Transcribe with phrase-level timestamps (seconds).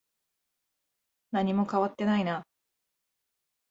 [1.31, 2.43] 何も変わっていないな。